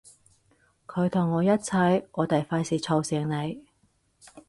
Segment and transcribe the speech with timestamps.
[0.87, 3.63] 佢同我一齊，我哋費事嘈醒你